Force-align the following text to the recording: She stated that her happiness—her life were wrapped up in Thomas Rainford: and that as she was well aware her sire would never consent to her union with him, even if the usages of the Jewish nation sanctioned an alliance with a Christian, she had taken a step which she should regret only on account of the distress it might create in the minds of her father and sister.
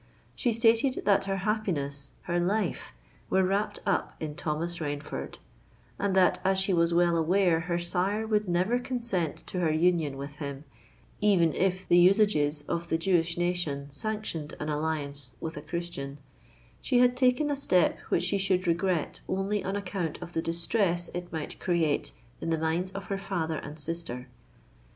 She 0.33 0.51
stated 0.51 1.05
that 1.05 1.25
her 1.25 1.35
happiness—her 1.37 2.39
life 2.39 2.91
were 3.29 3.43
wrapped 3.43 3.81
up 3.85 4.15
in 4.19 4.33
Thomas 4.33 4.79
Rainford: 4.79 5.37
and 5.99 6.15
that 6.15 6.39
as 6.43 6.57
she 6.57 6.73
was 6.73 6.91
well 6.91 7.15
aware 7.15 7.59
her 7.59 7.77
sire 7.77 8.25
would 8.25 8.49
never 8.49 8.79
consent 8.79 9.45
to 9.45 9.59
her 9.59 9.69
union 9.71 10.17
with 10.17 10.37
him, 10.37 10.63
even 11.19 11.53
if 11.53 11.87
the 11.87 11.99
usages 11.99 12.63
of 12.63 12.87
the 12.87 12.97
Jewish 12.97 13.37
nation 13.37 13.91
sanctioned 13.91 14.55
an 14.59 14.69
alliance 14.69 15.35
with 15.39 15.55
a 15.55 15.61
Christian, 15.61 16.17
she 16.81 16.97
had 16.97 17.15
taken 17.15 17.51
a 17.51 17.55
step 17.55 17.99
which 18.09 18.23
she 18.23 18.39
should 18.39 18.65
regret 18.65 19.21
only 19.29 19.63
on 19.63 19.75
account 19.75 20.19
of 20.19 20.33
the 20.33 20.41
distress 20.41 21.11
it 21.13 21.31
might 21.31 21.59
create 21.59 22.11
in 22.41 22.49
the 22.49 22.57
minds 22.57 22.89
of 22.93 23.03
her 23.05 23.19
father 23.19 23.57
and 23.57 23.77
sister. 23.77 24.27